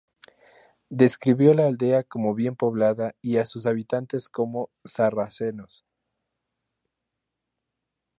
Describió 0.89 1.53
la 1.53 1.67
aldea 1.67 2.01
como 2.03 2.33
"bien 2.33 2.55
poblada" 2.55 3.13
y 3.21 3.37
a 3.37 3.45
sus 3.45 3.67
habitantes 3.67 4.29
como 4.29 4.71
sarracenos. 4.83 5.85